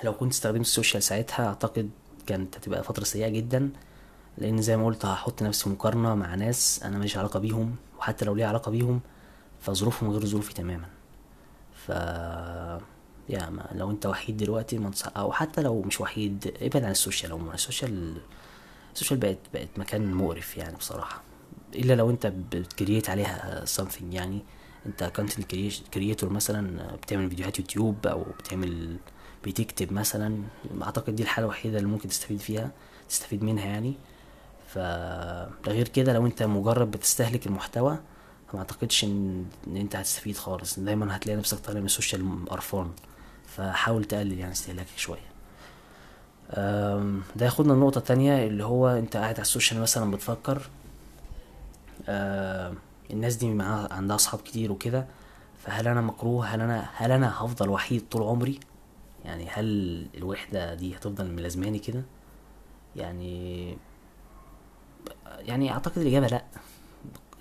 لو 0.04 0.14
كنت 0.14 0.32
استخدمت 0.32 0.62
ال 0.62 0.68
social 0.68 1.04
ساعتها 1.04 1.48
أعتقد 1.48 1.90
كانت 2.28 2.58
هتبقى 2.58 2.84
فترة 2.84 3.04
سيئة 3.04 3.28
جدا 3.30 3.70
لأن 4.38 4.62
زي 4.62 4.78
ما 4.78 4.86
قلت 4.86 5.06
هحط 5.06 5.44
نفسي 5.44 5.70
مقارنة 5.70 6.16
مع 6.16 6.36
ناس 6.36 6.84
أنا 6.84 6.98
ماليش 6.98 7.18
علاقة 7.18 7.40
بيهم 7.40 7.76
وحتى 8.00 8.26
لو 8.26 8.36
ليه 8.36 8.46
علاقة 8.46 8.72
بيهم 8.72 9.00
فظروفهم 9.62 10.10
غير 10.10 10.26
ظروفي 10.26 10.54
تماما. 10.54 10.88
ف 11.86 11.90
يا 13.30 13.50
ما 13.50 13.70
لو 13.76 13.92
أنت 13.92 14.06
وحيد 14.06 14.38
دلوقتي 14.38 14.78
منصح 14.78 15.18
أو 15.18 15.32
حتى 15.32 15.62
لو 15.62 15.82
مش 15.82 16.02
وحيد 16.02 16.54
ابعد 16.62 16.84
عن 16.84 16.92
ال 16.92 16.97
social 16.97 17.32
عموما. 17.32 17.54
ال 17.54 17.63
social 17.63 18.18
ال 18.96 18.99
social 18.99 19.20
بقت 19.20 19.38
بقت 19.54 19.68
مكان 19.78 20.14
مقرف 20.14 20.58
يعني 20.58 20.78
بصراحة. 20.78 21.22
إلا 21.76 21.94
لو 21.94 22.10
أنت 22.10 22.28
بت 22.28 22.48
create 22.48 23.10
عليها 23.10 23.66
something 23.66 24.04
يعني. 24.12 24.40
أنت 24.86 25.04
content 25.16 25.56
creator 25.94 26.30
مثلا 26.30 26.96
بتعمل 26.96 27.30
فيديوهات 27.30 27.60
يوتيوب 27.60 28.08
أو 28.08 28.24
بتعمل 28.40 28.98
بتكتب 29.44 29.94
مثلا. 29.94 30.44
أعتقد 30.82 31.16
دي 31.16 31.24
الحالة 31.24 31.46
الوحيدة 31.46 31.78
اللي 31.78 31.90
ممكن 31.90 32.10
تستفيد 32.10 32.40
فيها 32.40 32.72
تستفيد 33.10 33.44
منها 33.44 33.66
يعني. 33.66 33.94
ف 34.68 34.78
غير 35.68 35.88
كده 35.88 36.14
لو 36.14 36.26
أنت 36.26 36.44
مجرد 36.44 36.92
بتستهلك 36.92 37.48
المحتوى 37.48 38.00
ما 38.54 38.60
أعتقدش 38.60 39.04
إن 39.04 39.46
أنت 39.68 39.96
هتستفيد 39.96 40.38
خالص. 40.38 40.80
دايما 40.80 41.16
هتلاقي 41.16 41.38
نفسك 41.38 41.60
طالع 41.60 41.80
من 41.80 41.86
ال 41.86 41.94
social 41.94 42.46
قرفان 42.46 42.92
فحاول 43.48 44.06
تقلل 44.06 44.40
يعني 44.40 44.52
استهلاكك 44.52 44.98
شوية. 44.98 45.35
ده 47.36 47.46
ياخدنا 47.46 47.74
النقطة 47.74 48.00
التانية 48.00 48.48
اللي 48.48 48.64
هو 48.66 48.88
انت 48.88 49.18
قاعد 49.18 49.34
على 49.34 49.42
ال 49.42 49.47
social 49.47 49.82
مثلا 49.82 50.12
بتفكر 50.12 50.62
الناس 53.12 53.36
دي 53.36 53.50
معاها 53.54 53.94
عندها 53.94 54.16
أصحاب 54.16 54.40
كتير 54.42 54.72
وكده 54.72 55.06
فهل 55.64 55.88
أنا 55.88 56.02
مكروه؟ 56.02 56.46
هل 56.46 56.62
أنا 56.62 56.90
هل 56.96 57.12
أنا 57.12 57.46
هفضل 57.46 57.70
وحيد 57.70 58.10
طول 58.12 58.24
عمري؟ 58.24 58.60
يعني 59.26 59.48
هل 59.50 60.08
الوحدة 60.18 60.74
دي 60.74 60.96
هتفضل 60.96 61.32
ملازماني 61.32 61.80
كده؟ 61.80 62.04
يعني 62.96 63.78
يعني 65.40 65.72
أعتقد 65.72 65.98
الإجابة 65.98 66.28
لأ. 66.28 66.44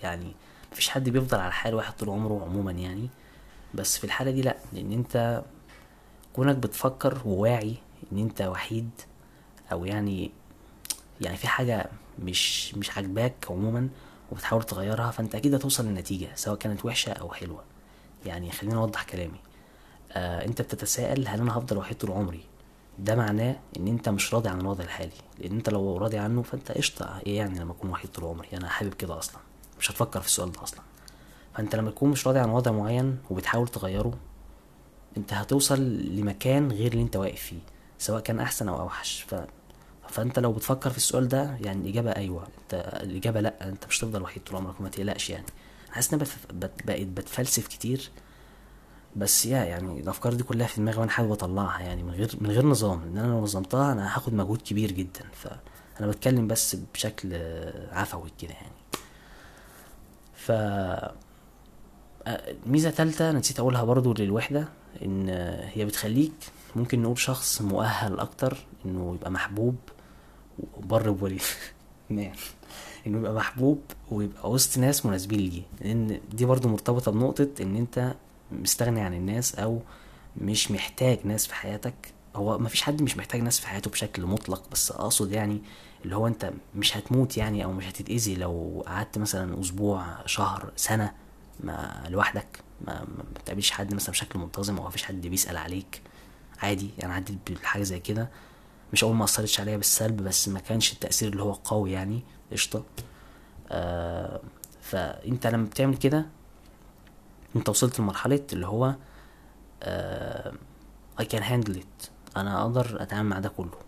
يعني 0.03 0.33
مفيش 0.73 0.89
حد 0.89 1.09
بيفضل 1.09 1.39
على 1.41 1.53
حال 1.53 1.75
واحد 1.75 1.93
طول 1.97 2.09
عمره 2.11 2.45
عموما 2.45 2.73
يعني. 2.73 3.09
بس 3.75 3.99
في 3.99 4.05
الحالة 4.05 4.31
دي 4.31 4.43
لأ 4.43 4.57
لأن 4.73 4.93
أنت 4.93 5.43
كونك 6.33 6.57
بتفكر 6.57 7.19
وواعي 7.25 7.77
إن 8.13 8.19
أنت 8.19 8.43
وحيد 8.43 8.91
أو 9.73 9.85
يعني 9.85 10.31
يعني 11.21 11.37
في 11.37 11.49
حاجة 11.49 11.87
مش 12.19 12.75
مش 12.75 12.97
عاجباك 12.97 13.35
عموما 13.51 13.89
وبتحاول 14.33 14.63
تغيرها 14.63 15.11
فأنت 15.11 15.35
أكيد 15.35 15.55
هتوصل 15.55 15.87
لنتيجة 15.87 16.29
سواء 16.35 16.57
كانت 16.57 16.85
وحشة 16.85 17.13
أو 17.13 17.33
حلوة. 17.33 17.63
يعني 18.27 18.51
خليني 18.53 18.77
أوضح 18.77 19.03
كلامي. 19.03 19.39
آه 20.13 20.45
أنت 20.45 20.63
بتتساءل 20.63 21.29
هل 21.29 21.41
أنا 21.41 21.59
هفضل 21.59 21.79
وحيد 21.79 21.97
طول 21.99 22.11
عمري؟ 22.11 22.41
ده 22.99 23.15
معناه 23.15 23.57
إن 23.77 23.89
أنت 23.89 24.09
مش 24.09 24.35
راضي 24.35 24.49
عن 24.49 24.61
الوضع 24.61 24.85
الحالي. 24.85 25.13
لأن 25.39 25.53
أنت 25.53 25.71
لو 25.71 25.97
راضي 25.97 26.19
عنه 26.19 26.43
فأنت 26.43 26.73
قشطة 26.73 27.19
إيه 27.27 27.37
يعني 27.37 27.59
لما 27.59 27.73
أكون 27.73 27.91
وحيد 27.91 28.11
طول 28.11 28.25
عمري؟ 28.25 28.49
أنا 28.53 28.69
حابب 28.69 28.95
كده 28.95 29.19
أصلا. 29.19 29.37
مش 29.81 29.91
هتفكر 29.91 30.21
في 30.21 30.27
السؤال 30.27 30.53
ده 30.53 30.63
أصلا. 30.63 30.81
فأنت 31.55 31.77
لما 31.77 31.91
تكون 31.91 32.11
مش 32.11 32.27
راضي 32.27 32.39
عن 32.39 32.51
وضع 32.51 32.73
معين 32.73 33.19
وبتحاول 33.31 33.69
تغيره 33.69 34.15
أنت 35.17 35.33
هتوصل 35.33 35.81
لمكان 36.17 36.73
غير 36.73 36.93
اللي 36.93 37.03
أنت 37.03 37.17
واقف 37.17 37.41
فيه. 37.41 37.59
سواء 38.05 38.21
كان 38.21 38.41
أحسن 38.41 38.69
أو 38.69 38.81
أوحش. 38.81 39.27
ف... 39.29 39.35
فأنت 40.09 40.39
لو 40.39 40.53
بتفكر 40.53 40.91
في 40.91 40.97
السؤال 40.97 41.29
ده 41.29 41.57
يعني 41.61 41.83
الإجابة 41.83 42.11
أيوه. 42.11 42.47
أنت 42.63 42.75
الإجابة 43.03 43.41
لأ 43.41 43.69
أنت 43.69 43.87
مش 43.87 43.99
هتفضل 43.99 44.23
وحيد 44.23 44.45
طول 44.45 44.57
عمرك 44.57 44.81
وما 44.81 44.89
تقلقش 44.89 45.31
يعني. 45.31 45.47
حاسس 45.91 46.15
ان 46.15 46.27
بقيت 46.85 47.09
بتفلسف 47.09 47.69
كتير. 47.69 48.11
بس 49.17 49.47
يا 49.47 49.65
يعني 49.65 50.01
الأفكار 50.01 50.35
دي 50.35 50.43
كلها 50.43 50.67
في 50.67 50.81
دماغي 50.81 50.99
وأنا 50.99 51.11
حابب 51.11 51.33
أطلعها 51.33 51.81
يعني 51.81 52.03
من 52.03 52.11
غير 52.11 52.31
من 52.41 52.51
غير 52.51 52.67
نظام. 52.67 53.03
إن 53.03 53.19
أنا 53.19 53.27
لو 53.27 53.41
نظمتها 53.41 53.93
أنا 53.93 54.17
هاخد 54.17 54.35
مجهود 54.35 54.63
كبير 54.63 54.93
جدا. 54.93 55.25
فانا 55.33 56.07
بتكلم 56.11 56.47
بس 56.47 56.77
بشكل 56.95 57.35
عفوي 57.93 58.31
كده 58.39 58.53
يعني. 58.53 58.75
ف 60.35 60.53
ميزة 62.67 62.91
تالتة 62.91 63.31
أنا 63.31 63.39
نسيت 63.39 63.61
أقولها 63.61 63.85
برضو 63.85 64.15
للوحدة 64.15 64.69
إن 65.03 65.29
هي 65.75 65.85
بتخليك 65.85 66.33
ممكن 66.77 67.03
نقول 67.03 67.19
شخص 67.19 67.63
مؤهل 67.63 68.21
أكتر 68.21 68.57
إنه 68.85 69.15
يبقى 69.15 69.31
محبوب 69.31 69.77
وبر 70.77 71.11
بولي 71.11 71.39
إنه 73.07 73.19
يبقى 73.19 73.35
محبوب 73.35 73.81
ويبقى 74.11 74.51
وسط 74.51 74.79
ناس 74.79 75.07
مناسبين 75.07 75.41
ليه. 75.41 75.63
لأن 75.81 76.21
دي 76.33 76.45
برضو 76.45 76.69
مرتبطة 76.69 77.13
بنقطة 77.13 77.49
إن 77.61 77.77
أنت 77.77 78.15
مستغني 78.53 79.01
عن 79.01 79.15
الناس 79.15 79.55
أو 79.55 79.81
مش 80.37 80.71
محتاج 80.71 81.19
ناس 81.25 81.47
في 81.47 81.55
حياتك. 81.55 81.95
هو 82.37 82.59
مفيش 82.59 82.83
حد 82.83 83.03
مش 83.03 83.17
محتاج 83.17 83.41
ناس 83.41 83.61
في 83.61 83.69
حياته 83.69 83.91
بشكل 83.91 84.23
مطلق 84.23 84.63
بس 84.73 84.91
أقصد 84.91 85.33
يعني 85.33 85.63
اللي 86.05 86.17
هو 86.17 86.27
أنت 86.27 86.53
مش 86.75 86.97
هتموت 86.97 87.37
يعني 87.37 87.65
أو 87.65 87.73
مش 87.73 87.89
هتتأذي 87.89 88.35
لو 88.35 88.85
قعدت 88.87 89.19
مثلا 89.19 89.61
أسبوع 89.61 90.27
شهر 90.27 90.73
سنة. 90.77 91.13
ما 91.61 92.05
لوحدك 92.09 92.61
ما, 92.87 93.07
بتقابلش 93.35 93.71
حد 93.71 93.95
مثلا 93.95 94.11
بشكل 94.11 94.39
منتظم 94.39 94.77
أو 94.79 94.87
مفيش 94.87 95.05
حد 95.05 95.27
بيسأل 95.27 95.57
عليك. 95.57 96.03
عادي 96.63 96.91
يعني 96.99 97.13
عديت 97.13 97.53
بحاجة 97.53 97.83
زي 97.83 98.01
كده. 98.01 98.31
مش 98.93 99.05
أول 99.05 99.15
ما 99.17 99.25
أثرتش 99.25 99.61
عليا 99.61 99.77
بالسلب 99.77 100.17
بس 100.17 100.49
ما 100.49 100.61
كانش 100.61 100.93
التأثير 100.93 101.29
اللي 101.33 101.43
هو 101.43 101.53
قوي 101.53 101.93
يعني. 101.93 102.23
قشطة. 102.53 102.85
آه 103.71 104.41
فأنت 104.83 105.47
لما 105.47 105.65
بتعمل 105.67 105.97
كده 105.97 106.27
أنت 107.57 107.69
وصلت 107.69 108.01
لمرحلة 108.01 108.47
اللي 108.53 108.67
هو 108.67 108.95
آه 109.83 110.53
I 111.21 111.25
can 111.25 111.43
handle 111.43 111.77
it. 111.77 112.09
أنا 112.37 112.63
أقدر 112.63 113.03
أتعامل 113.03 113.29
مع 113.29 113.39
ده 113.39 113.49
كله. 113.49 113.79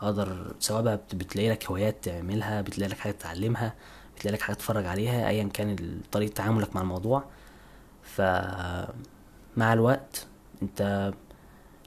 أقدر 0.00 0.54
سواء 0.60 0.82
بقى 0.82 1.00
بتلاقي 1.14 1.50
لك 1.50 1.66
هوايات 1.66 2.04
تعملها 2.04 2.60
بتلاقي 2.60 2.90
لك 2.90 2.98
حاجة 2.98 3.12
تتعلمها. 3.12 3.74
بتلاقي 4.16 4.34
لك 4.36 4.42
حاجة 4.42 4.54
تتفرج 4.56 4.86
عليها 4.86 5.28
ايا 5.28 5.44
كان 5.44 6.00
طريقة 6.12 6.32
تعاملك 6.32 6.76
مع 6.76 6.82
الموضوع. 6.82 7.24
ف 8.02 8.20
مع 9.56 9.72
الوقت 9.72 10.26
أنت 10.62 11.12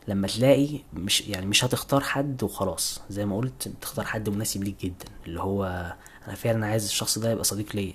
لما 0.07 0.27
تلاقي 0.27 0.79
مش 0.93 1.21
يعني 1.21 1.45
مش 1.45 1.65
هتختار 1.65 2.01
حد 2.01 2.43
وخلاص. 2.43 3.01
زي 3.09 3.25
ما 3.25 3.37
قلت 3.37 3.67
تختار 3.81 4.05
حد 4.05 4.29
مناسب 4.29 4.63
ليك 4.63 4.81
جدا 4.81 5.05
اللي 5.27 5.41
هو 5.41 5.65
أنا 6.27 6.35
فعلا 6.35 6.65
عايز 6.67 6.85
الشخص 6.85 7.19
ده 7.19 7.31
يبقى 7.31 7.43
صديق 7.43 7.75
ليا 7.75 7.93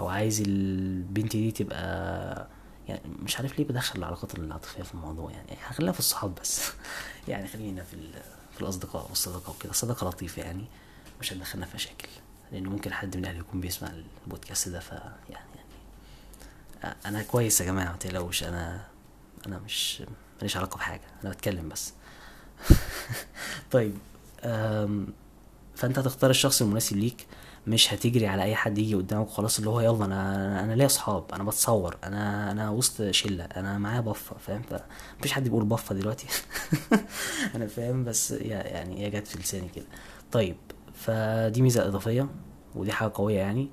أو 0.00 0.08
عايز 0.08 0.40
البنت 0.46 1.32
دي 1.36 1.50
تبقى 1.50 2.48
يعني 2.88 3.00
مش 3.22 3.36
عارف 3.36 3.58
ليه 3.58 3.64
بدخل 3.66 3.98
العلاقات 3.98 4.34
العاطفية 4.38 4.82
في 4.82 4.94
الموضوع 4.94 5.30
يعني 5.30 5.56
هخليها 5.64 5.92
في 5.92 5.98
الصحاب 5.98 6.34
بس. 6.42 6.70
يعني 7.28 7.48
خلينا 7.48 7.82
في 7.82 7.96
في 8.54 8.60
الأصدقاء 8.60 9.06
والصداقة 9.08 9.50
وكده. 9.50 9.72
صداقة 9.72 10.08
لطيفة 10.08 10.42
يعني 10.42 10.64
مش 11.20 11.32
هتدخلنا 11.32 11.66
في 11.66 11.74
مشاكل. 11.74 12.08
لأن 12.52 12.66
ممكن 12.66 12.92
حد 12.92 13.16
من 13.16 13.24
أهلي 13.24 13.38
يكون 13.38 13.60
بيسمع 13.60 13.90
البودكاست 14.26 14.68
ده 14.68 14.80
ف 14.80 14.92
يعني 14.92 15.10
يعني 16.82 16.96
أنا 17.06 17.22
كويس 17.22 17.60
يا 17.60 17.66
جماعة 17.66 17.92
متقلقوش 17.92 18.44
أنا 18.44 18.84
أنا 19.46 19.58
مش 19.58 20.02
ماليش 20.36 20.56
علاقة 20.56 20.76
بحاجة 20.76 21.00
أنا 21.24 21.30
بتكلم 21.32 21.68
بس. 21.68 21.92
طيب 23.72 23.94
فأنت 25.74 25.98
هتختار 25.98 26.30
الشخص 26.30 26.62
المناسب 26.62 26.96
ليك 26.96 27.26
مش 27.66 27.94
هتجري 27.94 28.26
على 28.26 28.42
أي 28.42 28.54
حد 28.54 28.78
يجي 28.78 28.94
قدامك 28.94 29.26
وخلاص 29.26 29.58
اللي 29.58 29.70
هو 29.70 29.80
يلا 29.80 30.04
أنا 30.04 30.64
أنا 30.64 30.72
ليا 30.72 30.86
أصحاب 30.86 31.24
أنا 31.32 31.44
بتصور 31.44 31.96
أنا 32.04 32.50
أنا 32.50 32.70
وسط 32.70 33.10
شلة 33.10 33.44
أنا 33.44 33.78
معايا 33.78 34.00
بفة 34.00 34.36
فاهم؟ 34.38 34.62
مفيش 35.18 35.32
حد 35.32 35.44
بيقول 35.44 35.64
بفة 35.64 35.94
دلوقتي. 35.94 36.26
أنا 37.54 37.66
فاهم 37.66 38.04
بس 38.04 38.30
يعني 38.30 39.04
هي 39.06 39.10
جت 39.10 39.26
في 39.26 39.38
لساني 39.38 39.68
كده. 39.68 39.84
طيب 40.32 40.56
فدي 41.00 41.62
ميزة 41.62 41.86
إضافية 41.86 42.28
ودي 42.74 42.92
حاجة 42.92 43.12
قوية 43.14 43.36
يعني. 43.38 43.68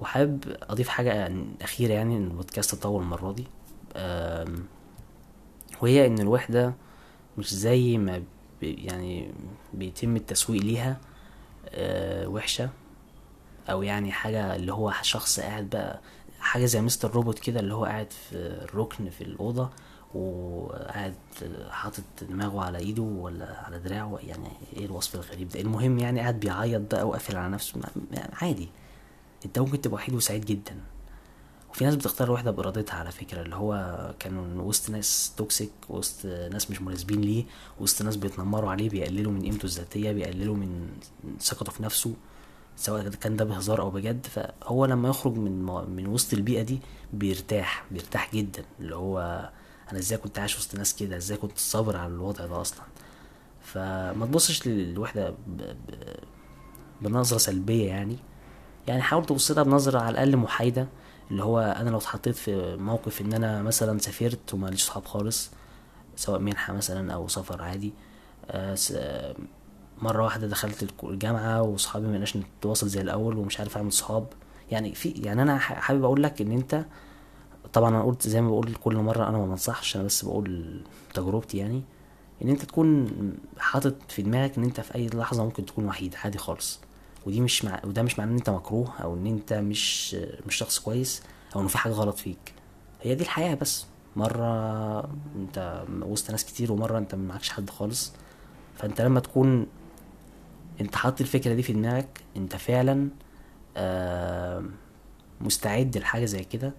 وحابب 0.00 0.56
أضيف 0.62 0.88
حاجة 0.88 1.32
أخيرة 1.62 1.92
يعني 1.92 2.16
إن 2.16 2.24
البودكاست 2.24 2.74
طول 2.74 3.02
المرة 3.02 3.32
دي. 3.32 3.46
وهي 5.82 6.06
إن 6.06 6.18
الوحدة 6.18 6.74
مش 7.38 7.54
زي 7.54 7.98
ما 7.98 8.22
يعني 8.62 9.32
بيتم 9.74 10.16
التسويق 10.16 10.62
ليها 10.62 10.96
آه، 11.68 12.28
وحشة. 12.28 12.70
أو 13.70 13.82
يعني 13.82 14.12
حاجة 14.12 14.56
اللي 14.56 14.72
هو 14.72 14.92
شخص 15.02 15.40
قاعد 15.40 15.70
بقى 15.70 16.00
حاجة 16.40 16.64
زي 16.64 16.80
مستر 16.80 17.10
روبوت 17.10 17.38
كده 17.38 17.60
اللي 17.60 17.74
هو 17.74 17.84
قاعد 17.84 18.12
في 18.12 18.36
الركن 18.36 19.10
في 19.10 19.24
الأوضة. 19.24 19.70
وقاعد 20.14 21.14
حاطط 21.70 22.02
دماغه 22.22 22.60
على 22.64 22.78
ايده 22.78 23.02
ولا 23.02 23.60
على 23.64 23.78
دراعه 23.78 24.18
يعني 24.22 24.48
إيه 24.76 24.86
الوصف 24.86 25.14
الغريب 25.14 25.48
ده؟ 25.48 25.60
المهم 25.60 25.98
يعني 25.98 26.20
قاعد 26.20 26.40
بيعيط 26.40 26.94
بقى 26.94 27.08
وقافل 27.08 27.36
على 27.36 27.52
نفسه 27.52 27.80
يعني 28.12 28.34
عادي. 28.42 28.68
انت 29.46 29.58
ممكن 29.58 29.80
تبقى 29.80 29.94
وحيد 29.94 30.14
وسعيد 30.14 30.44
جدا. 30.44 30.76
وفي 31.70 31.84
ناس 31.84 31.96
بتختار 31.96 32.26
الوحدة 32.28 32.50
بإرادتها 32.50 32.94
على 32.96 33.10
فكرة 33.12 33.42
اللي 33.42 33.56
هو 33.56 33.96
كانوا 34.18 34.62
وسط 34.62 34.90
ناس 34.90 35.32
توكسيك 35.36 35.70
وسط 35.88 36.26
ناس 36.26 36.70
مش 36.70 36.82
مناسبين 36.82 37.20
ليه 37.20 37.44
وسط 37.80 38.02
ناس 38.02 38.16
بيتنمروا 38.16 38.70
عليه 38.70 38.88
بيقللوا 38.90 39.32
من 39.32 39.42
قيمته 39.42 39.64
الذاتية 39.64 40.12
بيقللوا 40.12 40.56
من 40.56 40.88
ثقته 41.40 41.72
في 41.72 41.82
نفسه 41.82 42.14
سواء 42.76 43.08
كان 43.08 43.36
ده 43.36 43.44
بهزار 43.44 43.80
أو 43.80 43.90
بجد. 43.90 44.26
فهو 44.26 44.84
لما 44.84 45.08
يخرج 45.08 45.36
من 45.36 45.62
من 45.96 46.06
وسط 46.06 46.34
البيئة 46.34 46.62
دي 46.62 46.78
بيرتاح 47.12 47.84
بيرتاح 47.90 48.34
جدا. 48.34 48.64
اللي 48.80 48.96
هو 48.96 49.48
أنا 49.90 49.98
إزاي 49.98 50.18
كنت 50.18 50.38
عايش 50.38 50.56
وسط 50.58 50.74
ناس 50.74 50.96
كده؟ 50.96 51.16
إزاي 51.16 51.36
كنت 51.38 51.58
صابر 51.58 51.96
على 51.96 52.12
الوضع 52.12 52.46
ده 52.46 52.60
أصلا؟ 52.60 52.82
فما 53.62 54.26
تبصش 54.26 54.66
للوحدة 54.66 55.30
ب... 55.30 55.36
ب... 55.56 55.74
بنظرة 57.00 57.38
سلبية 57.38 57.88
يعني. 57.88 58.16
يعني 58.88 59.02
حاول 59.02 59.26
تبص 59.26 59.50
لها 59.50 59.62
بنظرة 59.62 59.98
على 60.00 60.10
الأقل 60.10 60.36
محايدة 60.36 60.88
اللي 61.30 61.44
هو 61.44 61.60
أنا 61.60 61.90
لو 61.90 61.98
اتحطيت 61.98 62.34
في 62.34 62.76
موقف 62.76 63.20
إن 63.20 63.32
أنا 63.32 63.62
مثلا 63.62 63.98
سافرت 63.98 64.54
وماليش 64.54 64.82
صحاب 64.84 65.04
خالص 65.04 65.50
سواء 66.16 66.38
منحة 66.40 66.72
مثلا 66.72 67.12
أو 67.14 67.28
سفر 67.28 67.62
عادي 67.62 67.92
آه 68.50 68.74
س... 68.74 68.94
مرة 70.02 70.24
واحدة 70.24 70.46
دخلت 70.46 70.88
الجامعة 71.04 71.62
وصحابي 71.62 72.06
مبقناش 72.06 72.36
نتواصل 72.36 72.88
زي 72.88 73.00
الأول 73.00 73.36
ومش 73.38 73.60
عارف 73.60 73.76
أعمل 73.76 73.92
صحاب. 73.92 74.26
يعني 74.70 74.94
في 74.94 75.08
يعني 75.08 75.42
أنا 75.42 75.58
حابب 75.58 76.04
أقول 76.04 76.22
لك 76.22 76.40
إن 76.40 76.52
أنت 76.52 76.84
طبعا 77.76 77.88
أنا 77.90 78.02
قلت 78.02 78.28
زي 78.28 78.40
ما 78.40 78.48
بقول 78.48 78.74
كل 78.74 78.96
مرة 78.96 79.28
أنا 79.28 79.38
ما 79.38 79.46
بنصحش 79.46 79.96
أنا 79.96 80.04
بس 80.04 80.24
بقول 80.24 80.80
تجربتي 81.14 81.58
يعني 81.58 81.82
إن 82.42 82.48
أنت 82.48 82.62
تكون 82.64 83.08
حاطط 83.58 83.94
في 84.08 84.22
دماغك 84.22 84.58
إن 84.58 84.64
أنت 84.64 84.80
في 84.80 84.94
أي 84.94 85.06
لحظة 85.06 85.44
ممكن 85.44 85.66
تكون 85.66 85.84
وحيد 85.86 86.14
عادي 86.24 86.38
خالص. 86.38 86.80
ودي 87.26 87.40
مش 87.40 87.64
مع... 87.64 87.80
وده 87.84 88.02
مش 88.02 88.18
معناه 88.18 88.32
إن 88.32 88.36
أنت 88.36 88.50
مكروه 88.50 88.92
أو 89.02 89.14
إن 89.14 89.26
أنت 89.26 89.52
مش 89.52 90.14
مش 90.46 90.54
شخص 90.56 90.78
كويس 90.78 91.22
أو 91.56 91.60
ان 91.60 91.66
في 91.66 91.78
حاجة 91.78 91.92
غلط 91.92 92.16
فيك. 92.18 92.54
هي 93.02 93.14
دي 93.14 93.22
الحياة 93.24 93.54
بس. 93.54 93.86
مرة 94.16 95.00
أنت 95.36 95.84
وسط 96.02 96.30
ناس 96.30 96.44
كتير 96.44 96.72
ومرة 96.72 96.98
أنت 96.98 97.14
معكش 97.14 97.50
حد 97.50 97.70
خالص. 97.70 98.12
فأنت 98.74 99.00
لما 99.00 99.20
تكون 99.20 99.66
أنت 100.80 100.96
حاطط 100.96 101.20
الفكرة 101.20 101.54
دي 101.54 101.62
في 101.62 101.72
دماغك 101.72 102.20
أنت 102.36 102.56
فعلا 102.56 103.08
آه 103.76 104.64
مستعد 105.40 105.96
لحاجة 105.98 106.24
زي 106.24 106.44
كده 106.44 106.72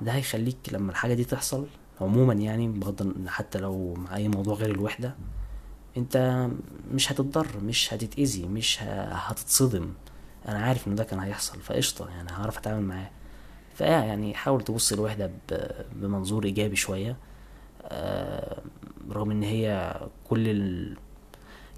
ده 0.00 0.12
هيخليك 0.12 0.56
لما 0.72 0.90
الحاجة 0.90 1.14
دي 1.14 1.24
تحصل 1.24 1.66
عموما 2.00 2.34
يعني 2.34 2.68
بغض 2.68 3.28
حتى 3.28 3.58
لو 3.58 3.94
مع 3.94 4.16
أي 4.16 4.28
موضوع 4.28 4.54
غير 4.54 4.70
الوحدة 4.70 5.14
أنت 5.96 6.46
مش 6.92 7.12
هتتضر 7.12 7.46
مش 7.64 7.94
هتتأذي 7.94 8.46
مش 8.46 8.78
هتتصدم. 8.82 9.92
أنا 10.48 10.58
عارف 10.58 10.88
إن 10.88 10.94
ده 10.94 11.04
كان 11.04 11.18
هيحصل 11.20 11.60
فقشطة 11.60 12.08
يعني 12.08 12.30
هعرف 12.32 12.58
أتعامل 12.58 12.82
معاه. 12.82 13.10
فاه 13.74 14.04
يعني 14.04 14.34
حاول 14.34 14.64
تبص 14.64 14.92
الوحدة 14.92 15.30
بمنظور 15.96 16.44
إيجابي 16.44 16.76
شوية. 16.76 17.16
آه 17.82 18.62
رغم 19.10 19.30
إن 19.30 19.42
هي 19.42 19.94
كل 20.28 20.48
ال... 20.48 20.96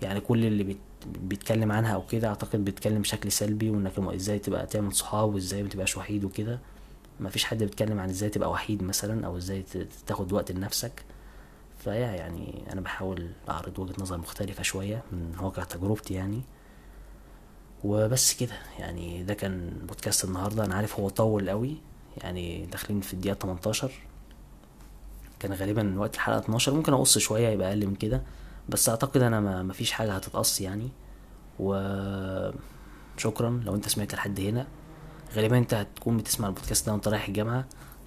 يعني 0.03 0.21
كل 0.21 0.45
اللي 0.45 0.65
بيت... 0.65 0.79
بيتكلم 1.23 1.73
عنها 1.73 1.95
أو 1.95 2.07
كده 2.07 2.29
أعتقد 2.29 2.65
بيتكلم 2.65 3.03
بشكل 3.03 3.33
سلبي 3.33 3.71
وإنك 3.71 3.99
إزاي 3.99 4.39
تبقى 4.39 4.67
تعمل 4.67 4.93
صحاب 4.93 5.35
وإزاي 5.35 5.63
متبقاش 5.63 5.97
وحيد 5.97 6.25
وكده. 6.25 6.59
مفيش 7.21 7.45
حد 7.45 7.59
بيتكلم 7.59 8.01
عن 8.01 8.09
إزاي 8.09 8.29
تبقى 8.31 8.51
وحيد 8.51 8.83
مثلا 8.83 9.27
أو 9.27 9.37
إزاي 9.37 9.65
تاخد 10.07 10.33
وقت 10.33 10.53
لنفسك. 10.53 11.05
فيا 11.85 11.93
يعني 11.93 12.65
أنا 12.73 12.81
بحاول 12.81 13.31
أعرض 13.49 13.79
وجهة 13.79 13.95
نظر 13.99 14.19
مختلفة 14.19 14.63
شوية 14.63 15.03
من 15.13 15.35
واقع 15.41 15.65
تجربتي 15.65 16.15
يعني. 16.15 16.41
وبس 17.85 18.35
كده 18.35 18.53
يعني 18.79 19.23
ده 19.23 19.35
كان 19.35 19.71
بودكاست 19.89 20.25
النهاردة. 20.25 20.65
أنا 20.65 20.75
عارف 20.75 21.01
هو 21.01 21.09
طول 21.09 21.51
قوي 21.51 21.77
يعني 22.17 22.67
داخلين 22.67 23.01
في 23.01 23.15
الدقيقة 23.15 23.35
18 23.35 23.91
كان 25.41 25.53
غالبا 25.53 25.99
وقت 26.01 26.15
الحلقة 26.15 26.39
12 26.39 26.75
ممكن 26.75 26.93
أقص 26.93 27.19
شوية 27.19 27.49
يبقى 27.49 27.69
أقل 27.69 27.87
من 27.87 27.95
كده. 27.95 28.23
بس 28.69 28.89
أعتقد 28.89 29.23
أنا 29.23 29.41
ما 29.41 29.63
مفيش 29.63 29.93
حاجة 29.93 30.13
هتتقص 30.13 30.61
يعني. 30.61 30.89
و 31.61 31.75
شكرا 33.17 33.63
لو 33.65 33.75
أنت 33.75 33.89
سمعت 33.89 34.15
لحد 34.15 34.41
هنا. 34.41 34.67
غالبا 35.35 35.59
أنت 35.59 35.75
هتكون 35.75 36.17
بتسمع 36.17 36.49
البودكاست 36.49 36.87
ده 36.87 36.93
وأنت 36.93 37.09
رايح 37.09 37.29
الجامعة 37.29 37.65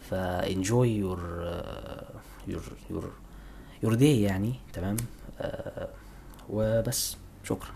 ف 0.10 0.23
enjoy 0.23 0.90
your 0.90 1.20
your 2.48 2.62
your 2.90 3.12
your 3.84 3.94
day 3.94 4.22
يعني 4.22 4.54
تمام؟ 4.74 4.98
آه 5.40 5.88
وبس. 6.50 7.18
شكرا. 7.44 7.72